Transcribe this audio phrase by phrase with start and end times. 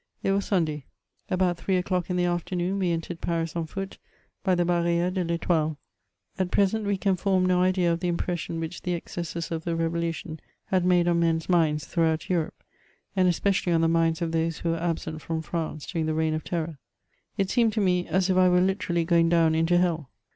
[0.23, 0.85] It was Sunday:
[1.29, 3.99] ahout three o'clock in the afternoon we en tered Paris on foot,
[4.43, 5.77] hy the Barnere de VEtoUe.
[6.39, 9.77] At present we can form no idea of the impression which the excesses of the
[9.77, 12.63] Rtfvolution had made on men*s minds throughout Europe,
[13.15, 16.33] and especially on the minds of those who were absent from France during the reign
[16.33, 16.79] of Terror.
[17.37, 20.09] It seemed to me, as if I were literally going down into hell.